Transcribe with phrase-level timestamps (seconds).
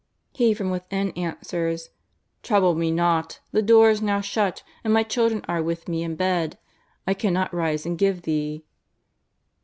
[0.33, 1.91] He from within answers: ^*
[2.41, 6.15] Trouble me not, the door is now shut, and my children are with me in
[6.15, 6.57] bed,
[7.05, 8.65] I cannot rise and give thee."